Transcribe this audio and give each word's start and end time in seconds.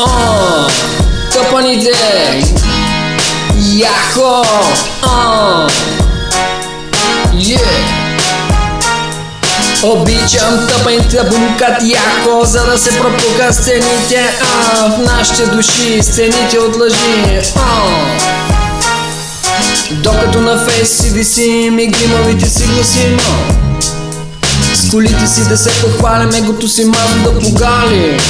О, 0.00 0.68
тъпаните! 1.32 1.90
Яко! 3.56 4.42
О, 5.02 5.68
yeah. 7.34 8.04
Обичам 9.82 10.66
тъпаните 10.68 11.20
бумкат 11.22 11.82
яко 11.82 12.44
За 12.44 12.64
да 12.64 12.78
се 12.78 12.90
пропука 13.00 13.52
стените 13.52 14.36
а, 14.40 14.88
В 14.90 14.98
нашите 14.98 15.46
души 15.46 16.02
стените 16.02 16.58
от 16.58 16.76
лъжи. 16.76 17.52
О. 17.56 17.90
Докато 19.90 20.40
на 20.40 20.58
фейс 20.58 20.98
си 20.98 21.10
висим 21.10 21.78
и 21.78 21.86
гримовите 21.86 22.50
си 22.50 22.64
гласим 22.64 23.18
С 24.74 24.90
колите 24.90 25.26
си 25.26 25.48
да 25.48 25.56
се 25.56 25.70
похвалим, 25.70 26.30
егото 26.34 26.68
си 26.68 26.84
мазно 26.84 27.22
да 27.24 27.40
погали 27.40 28.20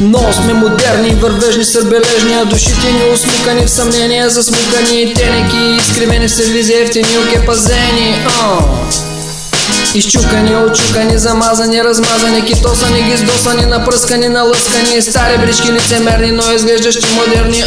но 0.00 0.32
сме 0.32 0.54
модерни, 0.54 1.14
вървежни, 1.14 1.64
сърбележни, 1.64 2.34
а 2.34 2.44
душите 2.44 2.92
ни 2.92 3.12
усмукани 3.14 3.66
в 3.66 3.70
съмнения, 3.70 4.30
засмукани, 4.30 5.14
тенеки, 5.14 5.76
изкривени 5.80 6.28
в 6.28 6.32
сервизи, 6.32 6.72
ефтини, 6.74 7.18
окепазени. 7.28 8.16
Изчукани, 9.94 10.56
очукани, 10.56 11.18
замазани, 11.18 11.84
размазани, 11.84 12.44
китосани, 12.44 13.02
гиздосани, 13.02 13.66
напръскани, 13.66 14.28
налъскани, 14.28 15.02
стари 15.02 15.38
брички 15.38 15.72
лицемерни, 15.72 16.32
но 16.32 16.52
изглеждащи 16.52 17.06
модерни. 17.14 17.64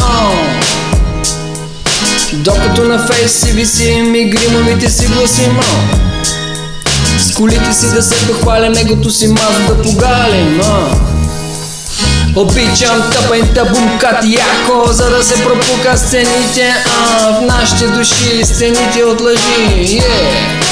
Докато 2.34 2.84
на 2.84 3.08
фейс 3.08 3.32
си 3.32 3.52
висим 3.52 4.16
и 4.16 4.30
гримовите 4.30 4.90
си 4.90 5.08
гласим 5.08 5.60
С 7.20 7.34
колите 7.34 7.74
си 7.74 7.86
да 7.96 8.02
се 8.02 8.28
похвалим, 8.28 8.74
егото 8.78 9.12
си 9.12 9.28
мазо 9.28 9.68
да 9.68 9.82
погалим 9.82 10.62
Обичам 12.38 13.12
тъпаните 13.12 13.64
бумкат 13.64 14.26
яко 14.26 14.94
За 14.94 15.10
да 15.10 15.24
се 15.24 15.44
пропука 15.44 15.98
сцените 15.98 16.74
а, 16.86 17.34
В 17.34 17.42
нашите 17.42 17.88
души 17.88 18.46
стените 18.46 19.04
от 19.04 19.22
лъжи 19.22 20.02
yeah. 20.02 20.68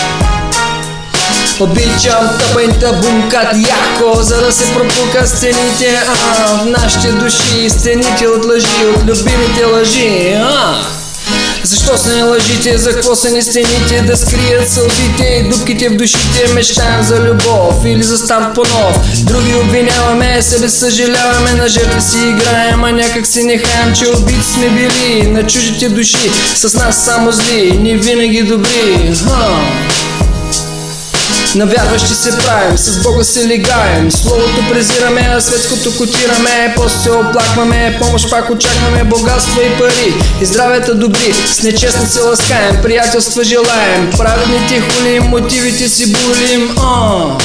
Обичам 1.59 2.30
тъпаните 2.39 2.88
бумкат 2.91 3.57
яко 3.57 4.22
За 4.22 4.41
да 4.41 4.52
се 4.52 4.73
пропука 4.73 5.27
сцените 5.27 5.99
а, 6.07 6.47
В 6.57 6.66
нашите 6.66 7.11
души 7.11 7.69
стените 7.69 8.27
от 8.27 8.45
лъжи 8.45 8.85
От 8.95 9.02
любимите 9.02 9.66
лъжи 9.66 10.33
а. 10.33 11.05
Защо 11.66 11.97
са 11.97 12.16
не 12.16 12.23
лъжите, 12.23 12.77
за 12.77 12.94
какво 12.94 13.16
са 13.16 13.31
ни 13.31 13.41
стените? 13.41 14.02
Да 14.02 14.17
скрият 14.17 14.69
сълзите 14.69 15.23
и 15.23 15.49
дупките 15.49 15.89
в 15.89 15.97
душите. 15.97 16.53
Мечтаем 16.53 17.03
за 17.03 17.19
любов 17.19 17.85
или 17.85 18.03
за 18.03 18.17
старт 18.17 18.55
по-нов 18.55 19.23
Други 19.23 19.55
обвиняваме, 19.55 20.41
себе 20.41 20.69
съжаляваме 20.69 21.53
На 21.53 21.67
жертви 21.67 22.02
си 22.02 22.17
играем, 22.17 22.83
а 22.83 22.91
някак 22.91 23.27
си 23.27 23.44
не 23.44 23.57
хаем 23.57 23.95
Че 23.95 24.07
убити 24.07 24.44
сме 24.53 24.69
били 24.69 25.27
на 25.27 25.47
чужите 25.47 25.89
души. 25.89 26.31
С 26.55 26.73
нас 26.73 27.05
само 27.05 27.31
зли, 27.31 27.77
не 27.77 27.97
винаги 27.97 28.44
добри. 28.44 29.16
Ха. 29.27 30.05
На 31.56 31.66
вярващи 31.66 32.16
се 32.16 32.38
правим, 32.38 32.78
с 32.78 33.03
Бога 33.03 33.23
се 33.23 33.48
легаем. 33.48 34.11
Словото 34.11 34.70
презираме, 34.70 35.30
а 35.36 35.42
светското 35.42 35.97
котираме 35.97 36.73
После 36.75 37.00
се 37.00 37.12
оплакваме, 37.12 37.97
помощ 38.02 38.30
пак 38.30 38.50
очакваме 38.50 39.03
Богатство 39.03 39.62
и 39.62 39.78
пари, 39.80 40.14
и 40.42 40.45
здравето 40.45 40.95
добри 40.95 41.34
С 41.47 41.64
нечестно 41.64 42.08
се 42.08 42.22
ласкаем, 42.22 42.81
приятелства 42.81 43.44
желаем. 43.44 44.12
Праведните 44.17 44.81
хулим, 44.81 45.23
мотивите 45.23 45.89
си 45.89 46.12
болим 46.12 46.75
О! 46.80 47.38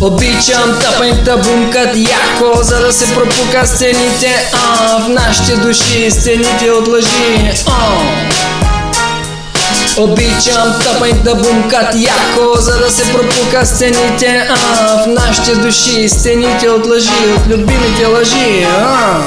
Обичам 0.00 0.78
тъпаните 0.80 1.30
бумкат 1.36 1.96
яко 1.96 2.62
За 2.62 2.80
да 2.80 2.92
се 2.92 3.14
пропука 3.14 3.66
стените 3.66 4.50
а, 4.52 4.98
В 4.98 5.08
нашите 5.08 5.56
души 5.56 6.10
стените 6.10 6.70
от 6.70 6.88
лъжи 6.88 7.50
О! 7.66 8.35
Обичам 9.98 10.74
тъпаните 10.82 11.34
бумкат 11.34 11.94
яко 11.94 12.60
За 12.60 12.78
да 12.78 12.90
се 12.90 13.12
пропука 13.12 13.66
стените 13.66 14.48
а, 14.50 14.56
В 14.98 15.06
нашите 15.06 15.54
души 15.54 16.08
стените 16.08 16.68
от 16.68 16.86
лъжи 16.86 17.10
От 17.36 17.46
любимите 17.46 18.06
лъжи 18.06 18.66
а. 18.80 19.20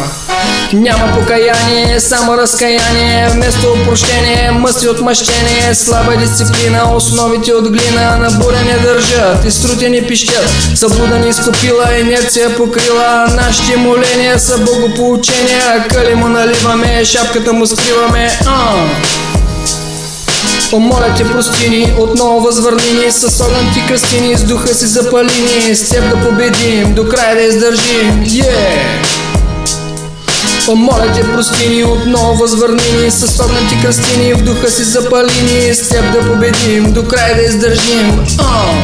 Няма 0.73 1.13
покаяние, 1.19 1.99
само 1.99 2.37
разкаяние 2.37 3.29
Вместо 3.29 3.71
опрощение, 3.71 4.51
мъсли 4.51 4.89
отмъщение 4.89 5.75
Слаба 5.75 6.17
дисциплина, 6.17 6.95
основите 6.95 7.53
от 7.53 7.69
глина 7.69 8.17
На 8.17 8.31
буря 8.31 8.61
не 8.65 8.77
държат 8.77 9.45
и 9.45 9.51
струтени 9.51 10.07
пищят 10.07 10.49
Събуда 10.75 11.19
ни 11.19 11.29
изкупила, 11.29 11.97
инерция 11.99 12.55
покрила 12.55 13.27
Нашите 13.35 13.77
моления 13.77 14.39
са 14.39 14.57
богополучения 14.57 15.87
Къли 15.89 16.15
му 16.15 16.27
наливаме, 16.27 17.05
шапката 17.05 17.53
му 17.53 17.67
скриваме 17.67 18.39
а. 18.45 18.75
Помоля 20.69 21.13
те 21.17 21.31
прости 21.31 21.69
ни, 21.69 21.93
отново 21.99 22.39
възвърни 22.39 22.91
ни 22.93 23.11
С 23.11 23.43
огън 23.43 23.71
ти 23.73 23.87
кръсти 23.87 24.21
ни, 24.21 24.37
с 24.37 24.43
духа 24.43 24.73
си 24.73 24.87
запали 24.87 25.41
ни 25.41 25.75
С 25.75 25.89
теб 25.89 26.09
да 26.09 26.29
победим, 26.29 26.93
до 26.93 27.09
края 27.09 27.35
да 27.35 27.41
издържим 27.41 28.23
yeah! 28.23 29.09
Помоля 30.65 31.13
те 31.15 31.33
прости 31.33 31.69
ни, 31.69 31.83
отново 31.83 32.33
възвърни 32.33 33.03
ни 33.03 33.11
С 33.11 33.43
огън 33.43 33.67
ти 33.69 33.81
кръсти 33.81 34.19
ни, 34.19 34.33
в 34.33 34.43
духа 34.43 34.71
си 34.71 34.83
запали 34.83 35.41
ни 35.41 35.75
С 35.75 35.89
теб 35.89 36.11
да 36.11 36.19
победим, 36.19 36.93
до 36.93 37.07
края 37.07 37.35
да 37.35 37.41
издържим 37.41 38.25
oh! 38.25 38.75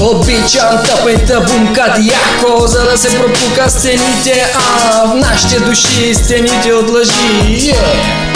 Обичам 0.00 0.78
тъпаните 0.86 1.34
бумкат 1.34 1.98
яко 1.98 2.66
За 2.66 2.84
да 2.84 2.98
се 2.98 3.18
пропука 3.18 3.70
стените 3.70 4.52
а, 4.54 5.06
В 5.06 5.14
нашите 5.14 5.60
души 5.60 6.14
стените 6.14 6.72
от 6.72 6.90
лъжи 6.90 7.72
yeah! 7.72 8.29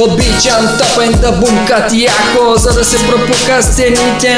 Обичам 0.00 0.78
тъпаните 0.78 1.30
бумкат 1.32 1.92
яко 1.92 2.56
За 2.56 2.72
да 2.72 2.84
се 2.84 2.96
пропука 3.06 3.62
стените 3.62 4.36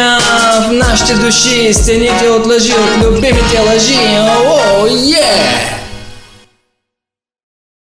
В 0.68 0.72
нашите 0.72 1.14
души 1.14 1.74
стените 1.74 2.28
от 2.28 2.46
лъжи 2.46 2.72
От 2.72 3.04
любимите 3.04 3.60
лъжи 3.68 3.98
О, 4.18 4.84
oh, 4.84 4.88
yeah! 4.88 5.79